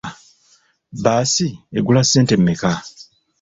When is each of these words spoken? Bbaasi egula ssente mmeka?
Bbaasi 0.97 1.47
egula 1.77 2.01
ssente 2.05 2.33
mmeka? 2.39 2.71